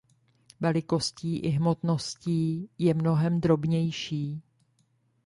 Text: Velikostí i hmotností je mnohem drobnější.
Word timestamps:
Velikostí 0.59 1.37
i 1.37 1.49
hmotností 1.49 2.69
je 2.77 2.93
mnohem 2.93 3.41
drobnější. 3.41 4.41